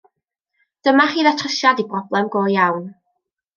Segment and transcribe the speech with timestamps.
[0.87, 2.85] Dyma chi ddatrysiad i broblem go iawn.